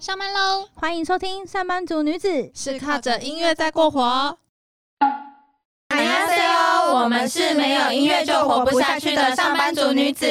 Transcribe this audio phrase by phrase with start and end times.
[0.00, 0.66] 上班喽！
[0.76, 4.38] 欢迎收听《上班族女子》，是靠着音乐在过活。
[5.88, 10.26] 大家好，我们是没有音乐就活不下去的上班族女子。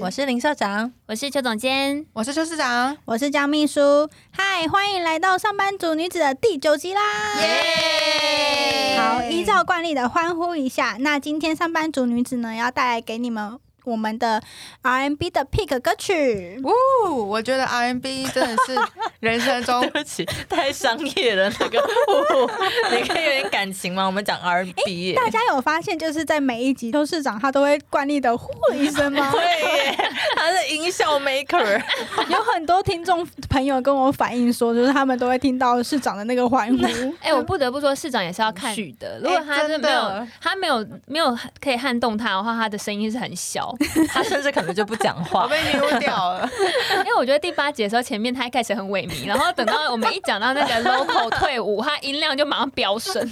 [0.00, 4.10] 我是林社长，我是邱总监，我是邱市长，我是江秘书。
[4.32, 8.98] 嗨，欢迎来到《上班族女子》的第九集啦耶！
[8.98, 10.96] 好，依照惯例的欢呼一下。
[10.98, 13.60] 那今天《上班族女子》呢，要带来给你们。
[13.84, 14.40] 我们的
[14.82, 16.60] RMB 的 pick 歌曲。
[16.62, 18.78] 呜，我觉得 RMB 真的是
[19.20, 22.50] 人生中对不起，太商业了那个，哦
[22.90, 24.06] 你可以有点感情吗？
[24.06, 29.30] 我们讲 R&B，耶大家有发现，就是在每一集邱市长他都会惯例的呼一声吗？
[29.32, 29.98] 对耶，
[30.36, 31.80] 他是音效 maker，
[32.28, 37.14] 有很多听众朋友跟我反映说，就是他们都会听到市长的那个欢呼。
[37.20, 39.18] 哎、我不得不说，市长也是要看序的。
[39.20, 43.71] 如果他哎真是没有，的他没有没有可以撼动他的话，他的声音是很小。
[44.08, 45.48] 他甚至可能就不讲话我。
[45.48, 46.48] 被你撸掉了。
[47.04, 53.28] 因为我觉得第八集的时候，前面他一开始很萎靡，然后等到我们一讲到那个 local 退伍，他音量就马上飙升。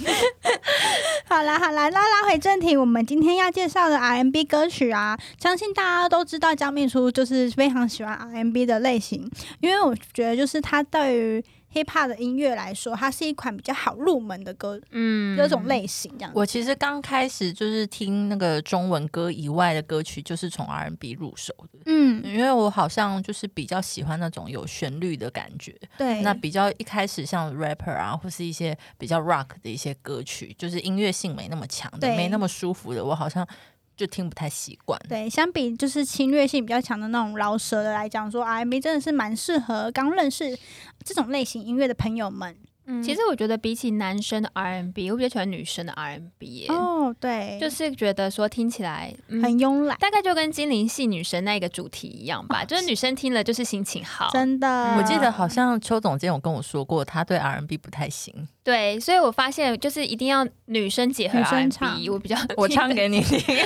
[1.27, 9.29] 好 啦好啦，那拉回正题，我们今天要介绍的 R&B 歌曲啊，相信大家都知道江秘书就是非常喜欢 R&B 的类型，
[9.61, 16.31] 因为我觉得就是他对于 hip hop 的音乐来说，它是一款比较好入门的歌嗯，这种类型这样。
[16.33, 25.75] 我其实刚开始就是听那个中文歌以外的歌曲，就是从 R&B 入手的，嗯，因为我好像就是比较喜欢那种有旋律的感觉。
[25.97, 32.21] 对，那比较一开始像 rapper 啊，或是一些比较 rock 的一些歌曲，就是音乐性没那么强的，对。
[32.21, 33.47] 没那么舒服的，我好像
[34.01, 34.99] 就听不太习惯。
[35.07, 40.57] 对，相比就是侵略性比较强的那种饶舌的来讲，说 R&B 真的是蛮适合刚认识
[41.03, 42.55] 这种类型音乐的朋友们。
[42.87, 54.31] 嗯其实我觉得比起男生的 R&B，我比较喜欢女生的 R&B 耶、哦，对，就是觉得说听起来、嗯很慵懒，大概就跟精灵系女神那个主题一样吧，就是女生听了就是心情好。
[54.33, 54.95] 真的。
[54.97, 58.47] 我记得好像邱总监有跟我说过，他对 R&B 不太行。
[58.63, 63.39] 对，所以我发现就是一定要女生结合 R&B，我比较我唱给你听，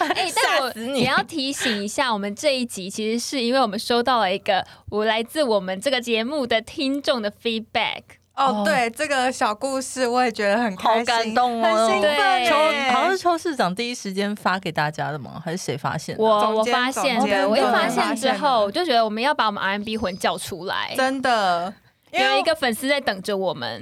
[0.00, 1.00] 哎、但我吓死你。
[1.00, 8.02] 也要提醒一下，我们这一集其实是因为我们收到了一个我来自我们这个节目的听众的 feedback。
[8.34, 11.64] 哦，对，这个小故事我也觉得很开心，好感动哦。
[11.64, 12.90] 很兴奋对。
[12.90, 15.40] 好像是邱市长第一时间发给大家的吗？
[15.42, 16.22] 还是谁发现的？
[16.22, 20.92] 我我发现的，我一对发现之后，我就觉得我们要把我们 R&B 魂叫出来。
[20.96, 21.72] 真的，
[22.22, 23.80] 有一个粉丝在等着我们，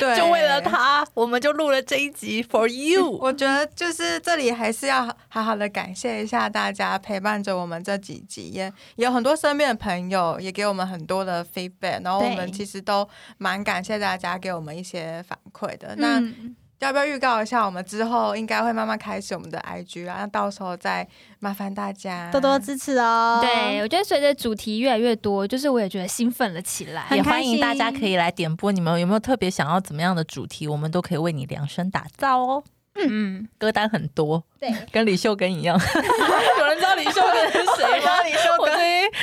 [0.00, 0.56] 对， 就为了。
[0.66, 3.08] 他，我们就录了这一集 for you。
[3.20, 8.64] 我觉得就是这里还是要好好的感谢一下大家陪伴着我们这几集，也
[8.96, 15.94] 也有很多身边的朋友也给我们很多的 feedback，然后我们其实都蛮感谢大家给我们一些反馈的。
[15.98, 21.06] 那嗯，要不要预告一下，我们之后应该会慢慢开始我们的 IG 啊，那到时候再
[21.38, 23.40] 麻烦大家多多支持哦。
[23.42, 30.68] 对我觉得随着主题越来越多，就是我也觉得兴奋了起来也欢迎大家可以来点播，你们有没有特别想要怎么样的主题？
[30.68, 32.62] 我们都可以为你量身打造哦。
[32.98, 35.78] 嗯，歌单很多，对，跟李秀根一样。
[36.58, 38.20] 有人知道李秀根是谁吗？
[38.24, 38.55] 李秀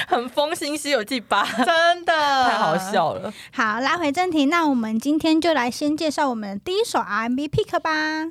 [0.07, 2.13] 很疯新《西游记吧》，真的
[2.49, 2.77] 太好。
[2.77, 3.31] 笑了。
[3.53, 8.29] 好，拉回正题，那我们今天就来先介绍我们的第一首 R&B pick 吧。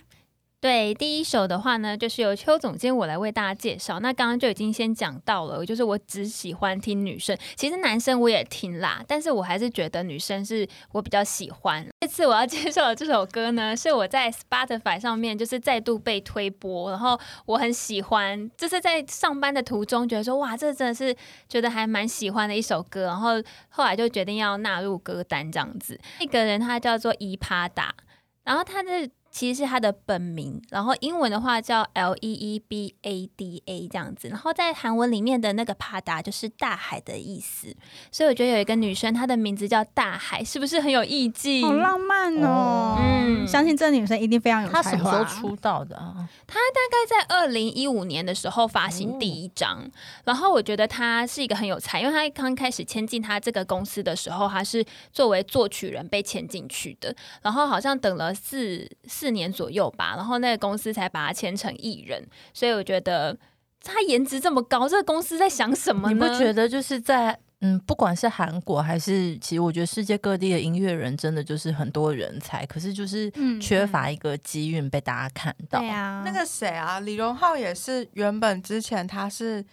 [0.63, 3.99] 对，第一首的话呢，就是由邱总监我来为大家介绍。
[3.99, 11.85] 那刚刚就已经先讲到了，就是我只喜欢听女生，其实男生我也听啦，但是我还是觉得女生是我比较喜欢。
[12.03, 21.13] 这次我要介绍的这首歌呢，是我在 Spotify 上面就是再度被推播，然后我很喜欢，就是在上班的途中觉得说，哇，这真的是
[21.49, 23.31] 觉得还蛮喜欢的一首歌，然后
[23.69, 25.99] 后来就决定要纳入歌单这样子。
[26.21, 27.93] 那个人他叫做伊帕达，
[28.45, 37.75] 然后他的其实是他的本名，然后英文的话叫 L E E B A D A 这样子，然后在韩文里面的那个帕达就是大海的意思，
[38.13, 41.67] 所以我觉得有一个女生她的名字叫大海，是不是很有意境？
[41.67, 42.49] 好浪漫哦！
[42.49, 44.83] 哦嗯相信这女生一定非常有才华。
[44.83, 46.29] 她什么时候出道的啊？
[46.47, 46.55] 大
[46.91, 49.91] 概在二零一五年的时候发行第一张，
[50.25, 58.89] 然后我觉得她是一个很有才，因为她刚开始签进她这个公司的时候，她是作为作曲人被签进去的，然后好像等了四
[59.23, 63.39] 四年左右吧，然后那个公司才把他签成艺人，所以我觉得
[63.81, 66.19] 他颜值这么高，这个公司在想什么你？
[66.19, 75.79] 不觉得就是在嗯，不管是韩国还是，其实我觉得世界各地的音乐人真的就是很多人才，可是就是嗯缺乏一个机运被大家看到。
[75.79, 79.65] 对啊，那个谁啊，李荣浩也是原本之前他是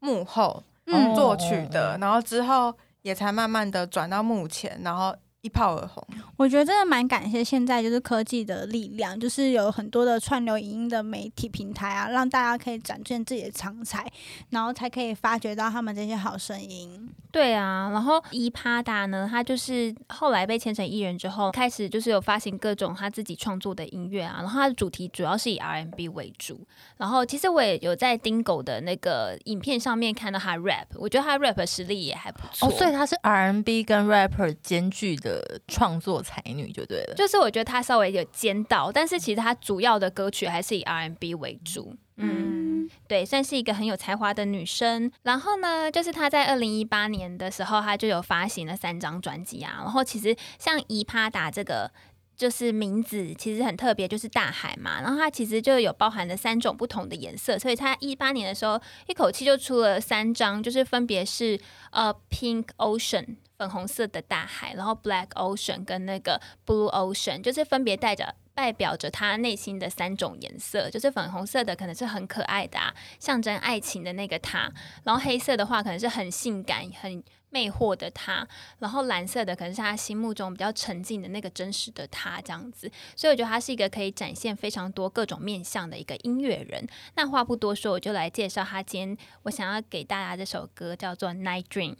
[0.00, 6.02] 幕后嗯作曲的，哦然后之后也才慢慢的转到幕前，然后一炮而红。
[6.38, 14.10] 我觉得真的蛮感谢现在就是科技的力量，就是有很多的串流影音的媒体平台啊，让大家可以展现自己的长才，
[14.48, 17.08] 然后才可以发掘到他们这些好声音。
[17.30, 26.66] 对啊，然后伊帕达呢，他就是后来被签成艺人之后，开始就是有发行各种他自己创作的音乐啊，然后他的主题主要是以 R&B 为主。
[26.96, 32.68] 然后其实我也有在丁狗的那个影片上面看到他 rap，我觉得他 rap 实力也还不错。
[32.68, 35.33] 哦，所以他是 R&B 跟 rapper 兼具的
[35.68, 37.14] 创作才女，就对了。
[37.14, 41.94] 就是我觉得她稍微有尖到，但是其实她主要的歌曲还是以 R&B 为主。
[42.16, 45.10] 嗯，对，算是一个很有才华的女生。
[45.22, 49.74] 然后呢，就是她在二零一八年的时候，她就有发行了三张专辑啊。
[49.78, 51.90] 然后其实像伊帕达这个。
[52.36, 55.00] 就是名字其实很特别，就是大海嘛。
[55.00, 58.76] 然后它其实就有包含了三种不同的颜色，所以它一八年的时候
[59.06, 61.56] 一口气就出了三张，就是分别是
[61.92, 70.90] 呃 Pink Ocean 粉红色的大海，然后 Black Ocean 跟那个 Blue Ocean，就是分别带着代表着他内心的三种颜色。
[70.90, 74.70] 就是粉红色的可能是很可爱的，啊，象征爱情的那个他；
[75.04, 77.22] 然后黑色的话可能是很性感、很。
[77.50, 78.44] 魅惑的他，
[78.80, 86.84] 然后蓝色的可能是他心目中比较沉静的那个真实的他，这样子，所以我觉得他是一个可以展现非常多各种面相的一个音乐人。
[87.14, 91.94] 那话不多说，我就来介绍他今天我想要给大家这首歌，叫做《Night Dream》。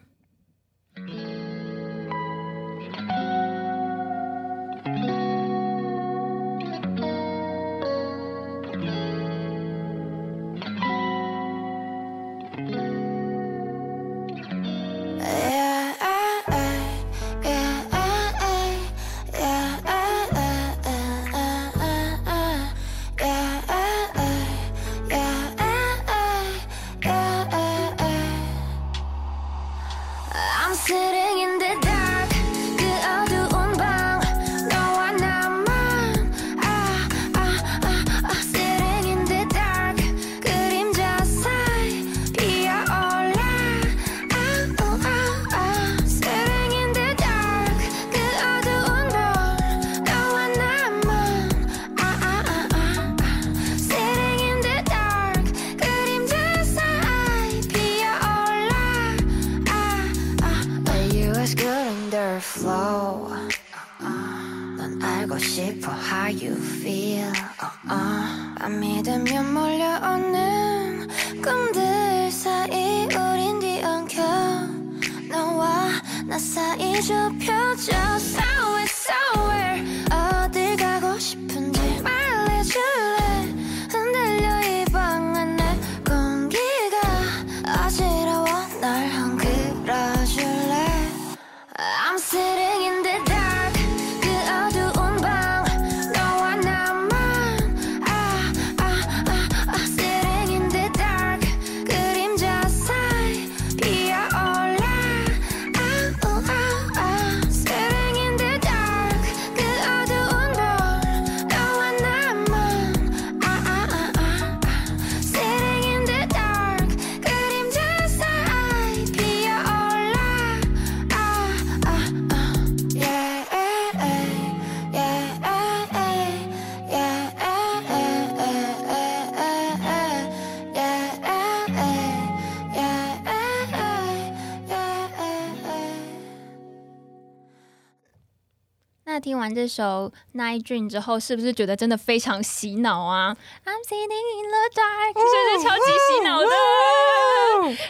[139.44, 143.36] 完这首《Night Dream》之后，是不是觉得真的非常洗脑啊
[143.66, 146.46] ？I'm sitting in the dark，是不是超级洗脑的？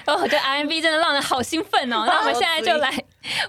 [0.07, 2.03] 哦，我觉得 R&B 真的让人好兴奋哦。
[2.07, 2.93] 那我们现在就来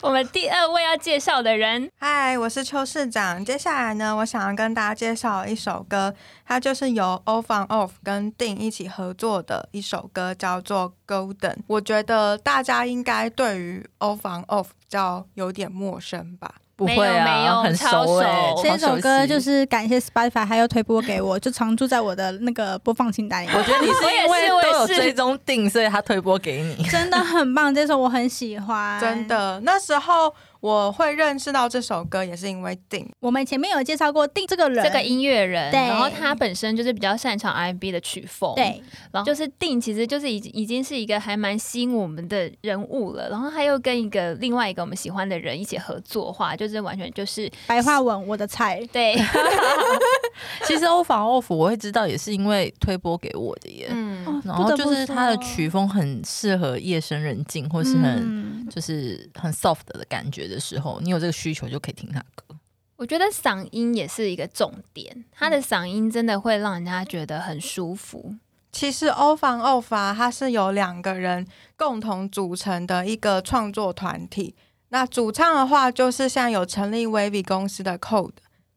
[0.02, 1.90] 我们第二位要介绍的人。
[2.00, 3.44] 嗨，我是邱市长。
[3.44, 6.14] 接下来呢，我想要跟大家介绍一首歌，
[6.46, 11.56] 它就是由 Off Off 跟定一起合作的一首歌，叫做《Golden》。
[11.66, 16.54] 我觉得大家应该对于 Off Off 较有点陌生吧。
[16.76, 18.54] 不会啊，很熟哎。
[18.62, 23.48] 这首歌就是感谢 Spotify 还有推播给我，就常驻在我的那个播放清单里。
[23.48, 26.84] 我觉得你是因为都有追踪定，所以他推播给你。
[26.90, 29.00] 真的很棒，这首我很喜欢。
[29.00, 30.34] 真的，那时候。
[30.66, 38.82] 我会认识到这首歌也是因为定，我们前面有介绍过定这个人，这个音乐人，然后他本身就是比较擅长 R&B 的曲风，对，
[39.12, 49.16] 然后就是定其实就是已已经是一个还蛮吸引我们的人物了，然后他又跟一个另外一个我们喜欢的人一起合作，话就是完全就是白话文我的菜，对，
[50.66, 54.05] 其实欧房欧服我会知道也是因为推播给我的耶，嗯，
[54.46, 62.46] 然后就是他的曲风很适合夜深人静，或是很就是很 soft 的感觉的时候，你有这个需求就可以听他歌。
[62.98, 68.36] 我觉得嗓音也是一个重点，他的嗓音真的会让人家觉得很舒服。
[68.72, 71.48] 其实欧房欧法它是由两个人
[71.78, 74.54] 共同组成的一个创作团体。
[74.90, 78.34] 那主唱的话，就是像有成立 Wavy 公司的 Code，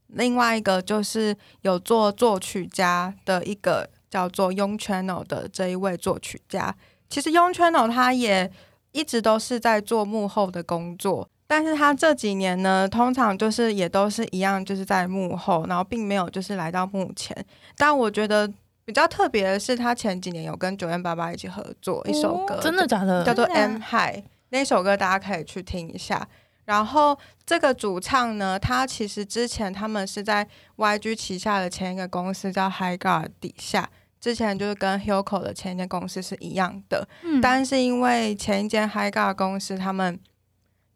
[0.07, 6.75] 另外一个就是有做作曲家的一个叫做 Young Channel 的这一位作曲家。
[7.09, 8.50] 其实 Young Channel 他也
[8.93, 11.29] 一直都是在做幕后的工作。
[11.50, 17.35] 但是他这几年呢，通常就是也都是一样，就是在幕后，然后并没有就是来到幕前。
[17.75, 18.47] 但我觉得
[18.85, 23.25] 比较特别的是，他前几年有跟九燕八八一起合作一首歌，真的假的？
[23.25, 24.19] 叫做《M High》
[24.50, 26.29] 那首歌，大家可以去听一下。
[26.69, 30.47] 然后这个主唱呢，他其实之前他们是在
[30.77, 33.89] YG 旗下的前一个公司叫 High Guard 底下，
[34.21, 37.09] 之前就是跟 Hilco 的前一间公司是一样的。
[37.25, 40.21] 嗯，但是因为前一间 High Guard 公司他们。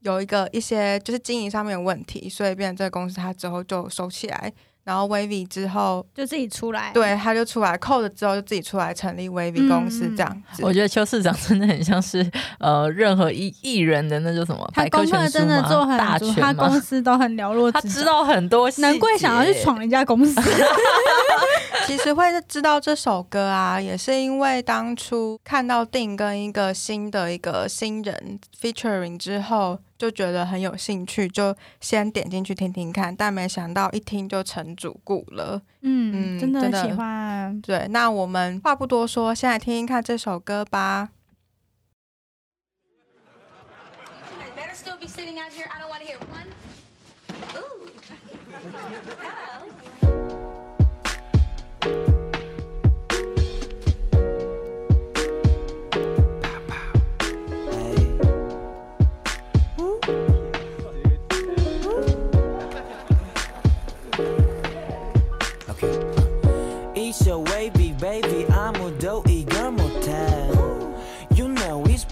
[0.05, 4.53] 有一个一些就是经营上面的问题，所以变成这个公司他之后就收起来，
[4.85, 10.65] 然后 Wavy 之后就自己出来，对，他就出来扣了之后就自己出来成立 Wavy 公司这样子。
[10.65, 20.41] 我觉得邱市长真的很像是呃任何艺艺人的那叫什么，他功课真的做很足，他公司都很了落 他知道很多，难怪想要去闯人家公司。
[21.87, 33.15] 其实会知道这首歌啊，也是因为当初看到定跟一个新的一个新人 featuring 之后，就觉得很有兴趣，就先点进去听听看。
[33.15, 37.61] 但没想到一听就成主顾了，嗯，真的喜欢。
[37.61, 41.11] 对，那我们话不多说，先来听听看这首歌吧。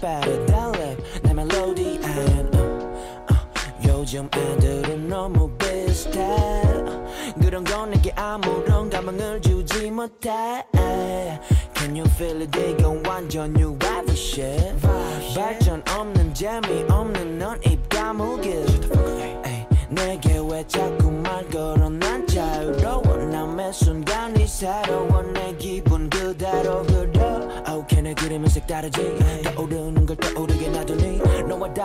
[0.00, 2.62] better than rap 내 멜로디 and uh,
[3.30, 6.62] uh, 요즘 애들은 너무 비슷해
[7.40, 10.64] 그런 건 내게 아무런 감흥을 주지 못해
[11.74, 14.74] Can you feel it 이건 완전 new vibe shit
[15.34, 18.64] 발전 없는 재미없는 넌입 다물길
[19.88, 27.26] 내게 왜 자꾸 말 걸어 난 자유로워 남의 순간이 새로워 내 기분 그대로 그려
[27.68, 29.79] Oh can I 그림은 색다르지 떠오르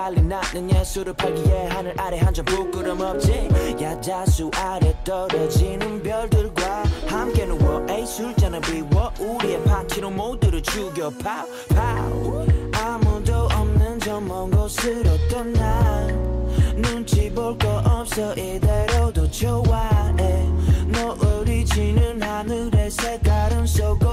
[0.06, 3.48] 달리 나는 예술을 팔기에 하늘 아래 한 점 부끄럼 없지.
[3.82, 12.46] 야자수 아래 떨어지는 별들과 함께 누워 에이 술잔을 비워 우리의 파티로 모두를 죽여 파우 파우.
[12.72, 16.06] 아무도 없는 저 먼 곳으로 떠나.
[16.76, 20.46] 눈치 볼 거 없어 이대로도 좋아해.
[20.86, 24.06] 노을이 지는 하늘의 색깔은 쏘고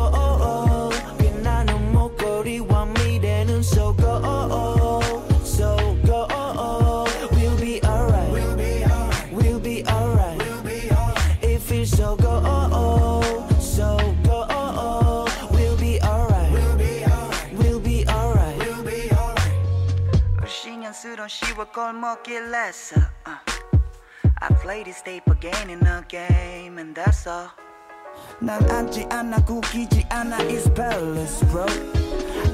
[21.23, 23.38] 신경스러운 10월 골목길에서 uh.
[24.40, 27.50] I play this tape again and again and that's all
[28.40, 31.66] 난 앉지 않아 구기지 않아 It's palace bro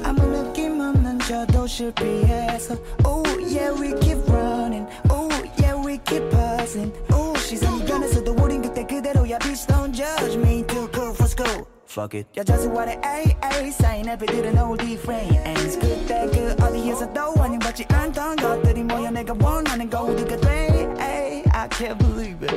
[0.03, 5.29] 아무 느낌 없는 저 도시를 피해서 Oh yeah we keep running Oh
[5.59, 10.87] yeah we keep passing Oh 시선이 변해서도 우린 그때 그대로야 Bitch don't judge me too
[10.93, 17.85] cool for school Fuck it 여자수와의 AA 쌓인 애들은 all different 그때 그 어디에서도 환영받지
[17.89, 22.53] 않던 것들이 모여 내가 원하는 거 우리가 돼 I can't believe it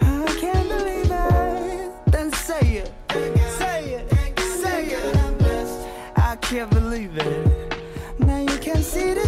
[0.00, 2.92] I can't believe it Then say it
[3.58, 4.08] Say it
[4.40, 5.16] Say it
[6.14, 7.74] I can't believe it
[8.18, 9.19] Now you can see the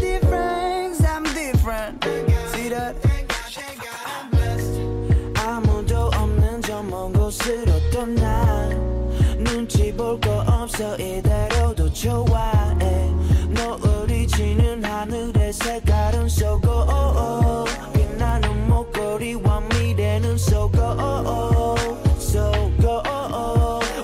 [10.82, 13.10] 거 없어 이대로도 좋아해
[13.50, 21.76] 노을이 지는 하늘의 색깔은 쏘고 빛나는 목걸이와 미래는 쏘고
[22.18, 23.02] 쏘고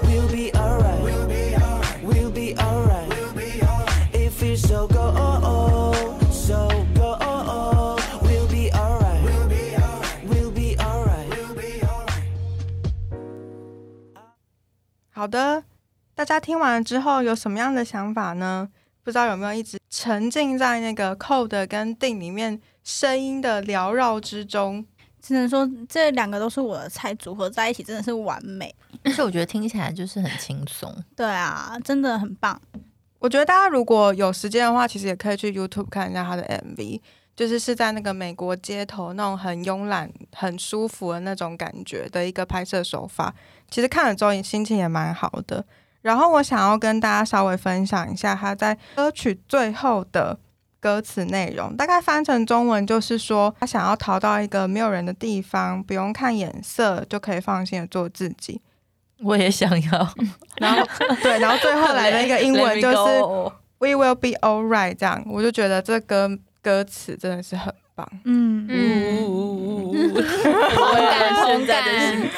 [0.04, 1.02] We'll be alright
[2.04, 3.12] We'll be alright
[4.12, 7.18] It feels so good so good
[8.22, 9.24] We'll be alright
[10.28, 11.24] We'll be alright
[15.10, 15.64] 好的，
[16.19, 18.67] 大家听完了之后有什么样的想法呢？
[19.05, 24.85] 不知道有没有一直沉浸在那个 Code 跟定里面声音的缭绕之中？
[25.21, 28.75] 只能说这两个都是我的菜，组合在一起真的是完美。
[29.05, 30.93] 而且我觉得听起来就是很轻松。
[31.15, 32.61] 对啊，真的很棒。
[33.19, 36.99] 我觉得大家如果有时间的话，其实也可以去 YouTube 看一下他的 MV，
[37.33, 43.33] 就是是在那个美国街头那种很慵懒、很舒服的那种感觉的一个拍摄手法。
[43.71, 45.65] 其实看了之后，心情也蛮好的。
[46.01, 50.37] 然后我想要跟大家稍微分享一下他在歌曲最后的
[50.79, 58.61] 歌词内容，大概翻成中文就是说，他想要逃到一个没有人的地方，不用看眼色就可以放心的做自己。
[59.21, 60.13] 我也想要，
[60.57, 60.87] 然后
[61.21, 63.21] 对，然后最后来的一个英文就是
[63.79, 66.29] "We will be all right"，这样我就觉得这歌
[66.61, 68.07] 歌词真的是很棒。
[68.23, 71.83] 嗯嗯，同 感同感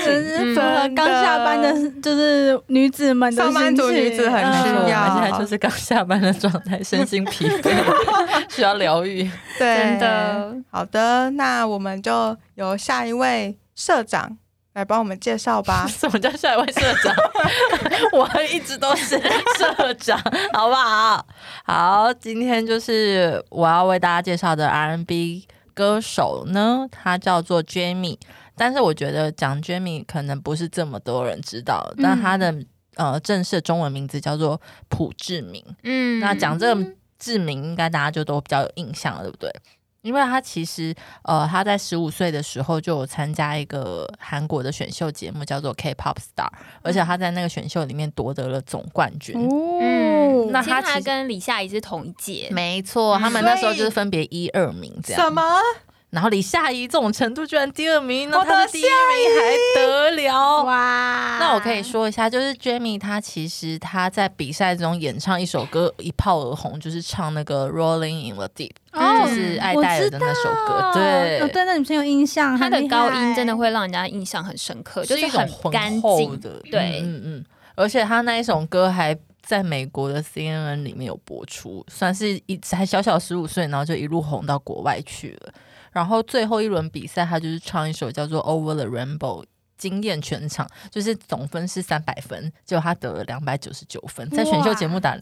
[0.03, 7.71] 真是符合刚下班的，就是女子们的上班族女子很需嗯要现在就是刚下班的状态，身心疲惫，
[8.49, 9.29] 需要疗愈。
[9.59, 10.55] 对，真的。
[10.71, 14.37] 好的，那我们就由下一位社长
[14.73, 15.85] 来帮我们介绍吧。
[15.89, 17.15] 什么叫下一位社长？
[18.13, 19.19] 我一直都是
[19.57, 20.17] 社长，
[20.53, 21.25] 好不好？
[21.65, 28.17] 好，今天就是我要为大家介绍的 R&B 歌手呢，他叫做 Jamie。
[28.55, 32.53] 但是我觉得讲 Jamie 可能不是这么多人知道，但他的
[32.95, 35.63] 呃正式中文名字叫做朴志明。
[35.83, 36.85] 嗯那讲这个
[37.17, 39.51] 志明，应该大家就都比较有印象了，对不对？
[40.01, 40.93] 因为他其实
[41.23, 46.49] 呃，他在十五岁的时候就有参加一个韩国的选秀节目，叫做 K-pop Star，
[46.81, 49.35] 而且他在那个选秀里面夺得了总冠军。
[49.35, 55.21] 哦嗯，那他他其实跟李夏怡是同一届，没错，他们那时候就是分别一二名这样。
[55.21, 55.43] 什么？
[56.09, 58.91] 然后李夏怡这种程度居然第二名，那我的他是第一名
[59.41, 59.50] 还
[61.51, 70.91] 那我可以说一下，就是 Jamie 他其实他在比赛中演唱一首歌一炮而红，就是唱那个 Rolling in the Deep，哦就是爱戴尔的那首歌。
[70.93, 76.39] 对，哦，对那女生有印象，她的高音真的会让人家印象很深刻，就是很干浑厚净。
[76.39, 85.53] 的，对嗯嗯嗯，而且他那一首歌还在美国的 CNN 里面有播出，算是一才小小十五岁，然后就一路红到国外去了。
[85.91, 89.43] 然后最后一轮比赛，他就是唱一首叫做《Over the Rainbow》。
[89.81, 95.17] 惊艳全场，就是总分是三百分，结果他得了两百九十九分，在选秀节目打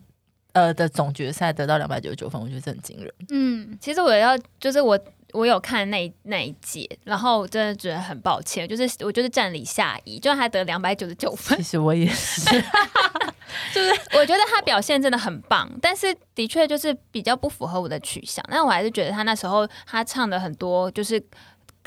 [0.52, 3.14] 呃的总决赛得到两百九十九分，我觉得这很惊人。
[3.30, 5.00] 嗯，其实我要就是我
[5.32, 12.62] 我有看那那一届，然后我真的觉得很抱歉，就是我就是站李夏怡，就他得两百九十九分其，实我也是，
[13.74, 18.44] 就是，我觉得他表现真的很棒，但是的确就是比较不符合我的取向。
[18.50, 21.24] 但我还是觉得他那时候他唱的很多就是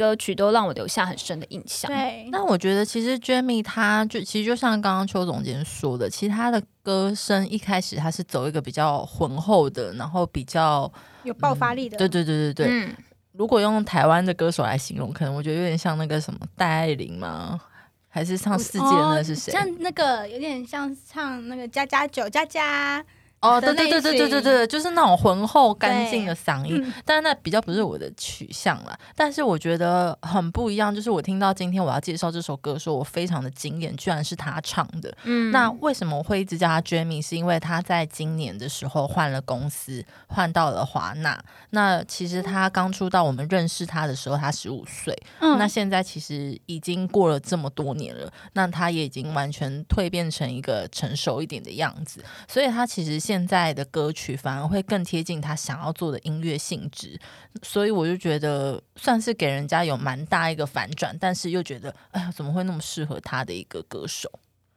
[0.02, 1.88] 歌曲都让我留下很深的印象。
[1.88, 12.66] 对，那我觉得其实 Jamie 他就其实就像刚刚邱总监说的，其实他的歌声一开始他是走一个比较浑厚的，然后比较有爆发力的，对对对对对。
[12.68, 12.96] 嗯，
[13.30, 17.60] 如果用台湾的歌手来形容，可能我觉得有点像那个什么戴爱玲吗？
[18.08, 19.52] 还是唱世界的那是谁？
[19.52, 23.02] 哦像那个有点像唱那个加加酒加加，
[23.42, 28.96] 哦，对对对对对对对，就是那种浑厚干净的嗓音，嗯但是那比较不是我的取向啦。
[29.16, 35.12] 但是我觉得很不一样，就是我听到今天我要介绍这首歌的时候，我非常的惊艳，居然是他唱的。
[35.24, 37.20] 嗯那为什么我会一直叫他 Jamie？
[37.20, 41.42] 是因为他在今年的时候换了公司，换到了华纳。
[41.70, 45.16] 那其实他刚出道，我们认识他的时候，他十五岁。
[45.40, 52.24] 嗯那现在其实已经过了这么多年了，那他也已经完全蜕变成一个成熟一点的样子。
[52.48, 57.18] 所以他其实现现在的歌曲反而会更贴近他想要做的音乐性质。
[57.62, 64.30] 所以我就觉得算是给人家有蛮大一个反转，但是又觉得哎呀，怎么会那么适合他的一个歌手？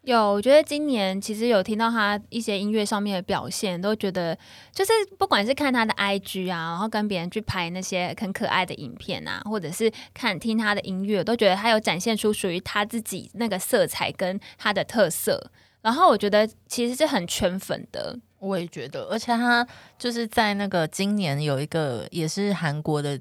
[0.04, 4.38] 有，我觉得今年其实有听到他一些音乐上面的表现，都觉得
[4.72, 15.52] 就是不管是看他的 IG 啊，然后跟别人去拍那些很可爱的影片啊，或者是看听他的音乐，都觉得他有展现出属于他自己那个色彩跟他的特色。
[15.82, 19.66] 然后我觉得其实是很圈粉的，我也觉得，而且他
[19.98, 23.20] 就是在那个今年有一个也是韩国的，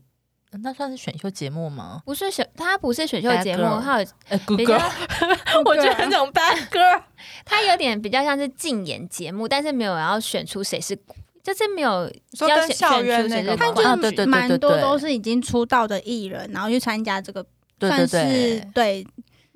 [0.63, 2.03] 那算是选秀节目吗？
[2.05, 7.03] 不是选他不是选秀节目，他有呃，Good 比较 Girl， 我觉得很种 Bad Girl。
[7.45, 10.95] 他有点比较像是竞演节目，但是没有要选出谁是，
[11.43, 14.71] 就是没有说要选跟校园选出那个他啊对对对就是蛮多对。
[14.71, 17.43] 对都是已经出道的艺人，然后去参加这个，
[17.79, 19.07] 对对算是对，对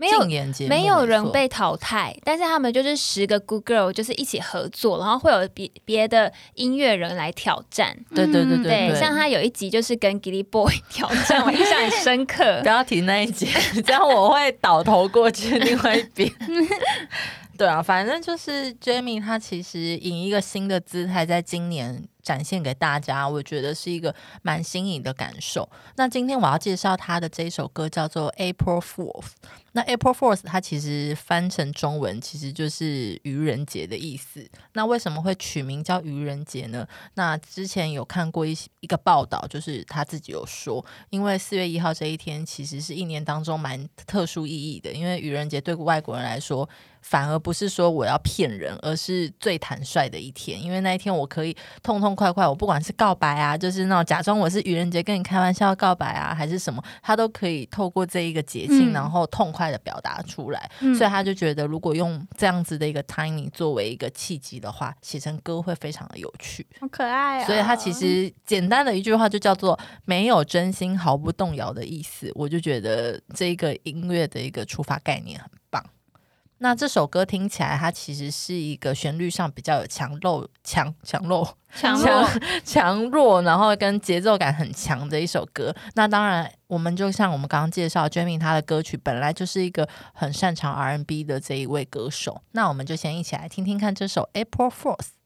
[0.00, 0.20] 没有
[0.68, 7.96] 没有人被淘汰，但是他们就是十个 Good Girl 就是一起合作，然后会有别别的音乐人来挑战。
[8.14, 12.68] 对对对嗯对像他有一集就是跟 Gilly Boy 挑战，我印象很深刻不。
[12.68, 13.48] 要提那一集，
[13.84, 16.32] 这样我会倒头过去另外一边。
[17.58, 25.68] 对啊，反正就是 Jamie，他其实以一个新的姿态，在今年展现给大家，我觉得是一个蛮新颖的感受。
[25.96, 29.10] 那今天我要介绍他的这一首歌叫做《April Fourth》。
[29.72, 34.48] 那 April Fourth 它其实翻成中文其实就是愚人节的意思。
[34.72, 36.86] 那为什么会取名叫愚人节呢？
[37.14, 46.68] 那之前有看过一些一个报道，就是他自己有说，因为四月一号这一天其实是一年当中蛮特殊意义的，因为愚人节对外国人来说，
[47.02, 60.70] 反而不是说我要骗人，而是最坦率的一天，因为那一天我可以痛痛快快，我不管是告白啊，就是那种假装我是愚人节跟你开玩笑告白啊，还是什么，他都可以透过这一个节庆，嗯然后痛快的表达出来。
[60.80, 66.66] 嗯所以他就觉得，如果用这样子的一个 timing 作为一个契机的话，写成歌会非常的有趣。
[66.80, 67.46] 好可爱啊！
[67.46, 72.30] 所以他其实简单的一句话就叫做“没有真心毫不动摇”的意思。
[72.34, 75.84] 我就觉得这个音乐的一个出发概念很棒。
[76.58, 82.28] 那这首歌听起来，它其实是一个旋律上比较有强弱、强强弱、强强弱
[82.64, 85.74] 强弱，然后跟节奏感很强的一首歌。
[85.94, 92.42] 那当然，我们就像我们刚刚介绍 Jamie 他的歌曲本来就是一个很擅长 R&B 的这一位歌手。
[92.52, 95.17] 那我们就先一起来听听看这首 April Fourth。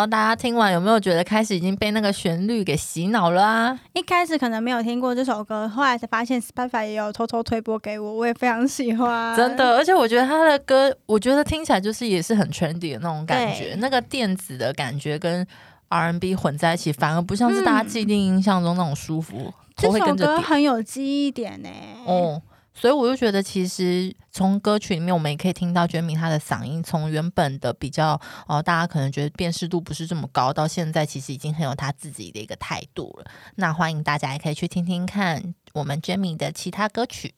[0.00, 3.78] 好，大家听完有没有觉得开始已经被那个旋律给洗脑了啊？
[3.92, 9.36] 一开始可能没有听过这首歌，后来才发现 Spotify 也有偷偷推播给我，我也非常喜欢。
[9.36, 15.46] 真的，而且我觉得他的歌，我觉得听起来就是也是很 trendy 的那种感觉，那个电子的感觉跟
[15.88, 20.16] R&B 混在一起，反而不像是大家既定印象中那种舒服，这首。
[20.16, 21.68] 歌很有记忆点呢。
[22.06, 22.40] 哦，
[22.80, 33.30] 所以我就觉得，其实从歌曲里面，我们也可以听到娟明她的嗓音，从原本的比较哦、大家可能觉得辨识度不是这么高，到现在其实已经很有她自己的一个态度了。
[33.56, 37.34] 那欢迎大家也可以去听听看我们娟明的其他歌曲。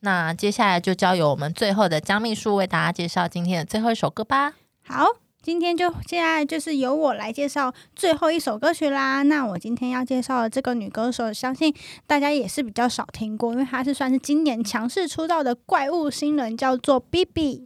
[0.00, 4.54] 那接下来就交由我们最后的江秘书为大家介绍今天的最后一首歌吧。
[4.82, 5.04] 好，
[5.42, 9.22] 今天就现在就是由我来介绍最后一首歌曲啦。
[9.22, 11.74] 那我今天要介绍的这个女歌手，相信
[12.06, 17.64] 大家也是比较少听过，因为她是算是今年强势出道的怪物新人，叫做 B B。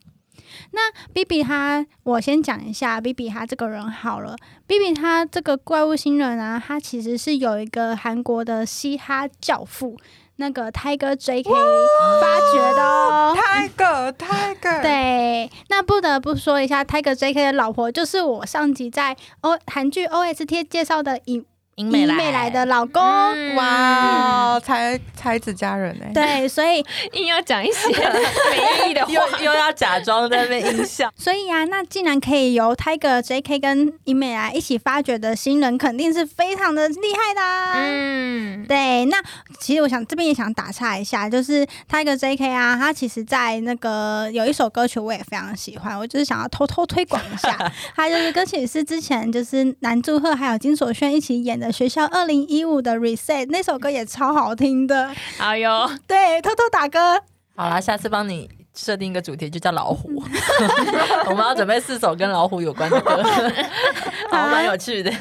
[0.70, 4.36] 那 B B 她，我先讲一下 B B 她这个人好了。
[4.68, 9.98] B B 她这个怪物新人啊，她其实是有一个韩国的嘻哈教父，
[10.36, 13.36] 那个 Tiger J K 发掘的哦。
[13.36, 17.46] Tiger Tiger，，对，那不得不说一下，Tiger J.K.
[17.46, 23.02] 的老婆就是我上集在 O 韩剧 O.S.T 介绍的尹尹英美来美来的老公。
[23.02, 27.88] 嗯哇，才才子佳人哎，对，所以 硬要讲一些
[28.50, 33.58] 没意义的话又，又要假装在那边音效， 所以啊，那既然可以由 Tiger J.K.
[33.58, 37.74] 跟尹美来一起发掘的新人，肯定是非常的厉害的、啊。
[37.76, 39.22] 嗯，对，那
[39.60, 42.50] 其实我想这边也想打岔一下，就是 Tiger J.K.
[42.50, 47.56] 啊，他其实在那个有一首歌曲我也非常喜欢，我就是想要偷偷推广一下，
[47.94, 57.20] 他就是歌曲是之前就是南柱赫还有金所炫一起演的《学校二零一五》的 Reset 那首歌也超好听的，哎呦，对，偷偷打歌。
[57.56, 60.22] 好啦，下次帮你设定一个主题，就叫老虎。
[61.30, 63.22] 我们要准备四首跟老虎有关的歌，
[64.30, 65.12] 好，蛮有趣的。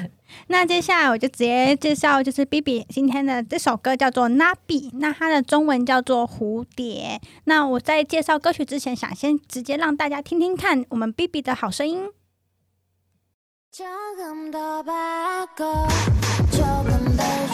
[0.48, 7.22] 那接下来我就直接介绍，就是 B B 今天的这首歌叫做《Nabi》，那它的中文叫做蝴蝶。
[7.46, 12.10] 那我在介绍歌曲之前，想先直接让大家听听看我们 B B 的好声音。
[13.74, 15.88] 조금 더 바꿔.
[16.52, 17.53] 조금 더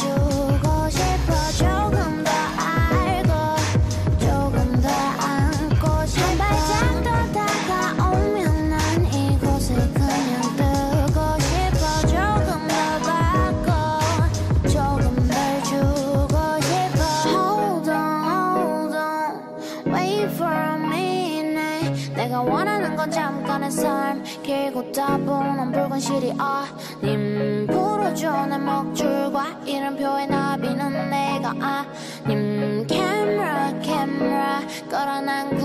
[26.09, 28.47] 현실이 아님 부르죠.
[28.47, 32.87] 내 목줄과 이런 표의 나비는 내가 아님.
[32.87, 35.55] 카메라 카메라 끌어난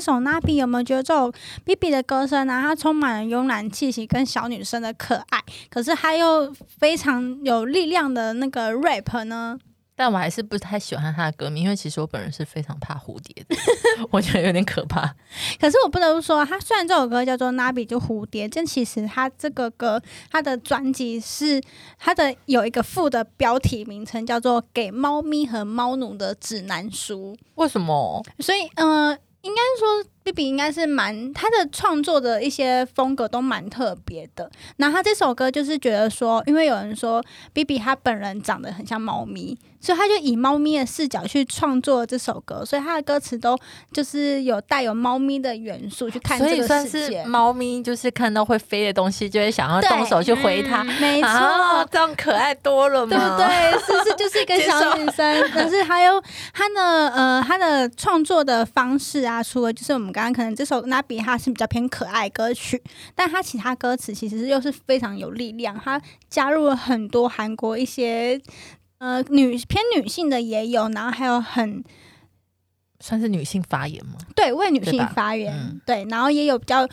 [0.00, 1.30] 这首《Nabi》，有没有觉得这首
[1.62, 9.58] B B 的歌声呢、它充满了慵懒气息跟小女生的可爱，可是它又非常有力量的那个 rap 呢？
[9.94, 13.54] 但我还是不太喜欢他的歌名，因为其实我本人是非常怕蝴蝶的，
[14.10, 15.14] 我觉得有点可怕。
[15.60, 21.60] 可是我不得不说，他虽然这首歌叫做《Nabi》就蝴蝶，但其实他这个歌他的专辑是
[21.98, 27.36] 他的有一个副的标题名称叫做《给猫咪和猫奴的指南书》。
[27.56, 28.24] 为什么？
[28.38, 34.50] 所以，呃，应该说，B B 应该是蛮他的创作的一些风格都蛮特别的。
[34.76, 43.58] 然后他这首歌就是觉得说，因为有人说 B B 他本人长得很像猫咪，所以他就以猫咪的视角去创作这首歌，所以他的歌词都
[43.92, 47.28] 就是有带有猫咪的元素去看这个所以算世界是。
[47.28, 50.84] 猫咪，就是看到会飞的东西，就会想要动手去回它。
[50.84, 53.36] 没错，啊，这样可爱多了对不嘛？
[53.38, 53.78] 对？
[53.80, 55.50] 是不是就是一个 小女生？
[55.50, 62.82] 可是还有他的呃，他的创作的方式啊，除了就是我们刚刚可能这首《那比》它是比较偏可爱歌曲，
[63.14, 68.40] 但它其他歌词其实又是非常有力量，它加入了很多韩国一些
[68.98, 71.82] 呃女偏女性的也有，然后还有很
[73.00, 74.14] 算是女性发言吗？
[74.34, 76.88] 对为女性发言，嗯对，然后也有比较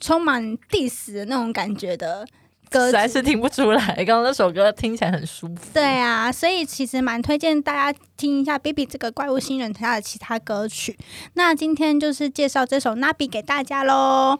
[0.00, 2.26] 充满 diss 的那种感觉的
[2.72, 3.94] 歌实在是听不出来。
[3.96, 5.54] 刚刚那首歌听起来很舒服。
[5.72, 10.98] 对啊，所以其实蛮推荐大家听一下 Baby 这个怪物新人他的其他歌曲。
[11.34, 14.38] 那今天就是介绍这首《Nabi》给大家喽。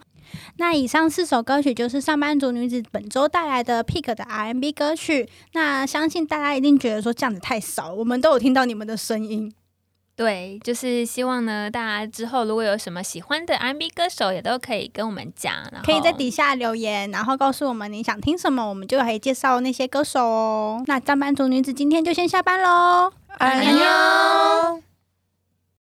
[0.56, 5.28] 那以上四首歌曲就是上班族女子本周带来的 Pick 的 R&B 歌曲。
[5.52, 9.52] 那相信大家一定觉得说这样子太少了，我们都有听到你们的声音。
[10.22, 20.82] 对，就是希望呢，大家之后如果有什么喜欢的 R&B 歌手，也都可以跟我们讲，然后可以在底下留言，然后告诉我们你想听什么，我们就可以介绍那些歌手哦。
[20.86, 24.91] 那上班族女子今天就先下班喽，安妞。